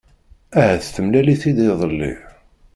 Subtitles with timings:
[0.59, 2.13] Ahat temlal-it-id iḍelli.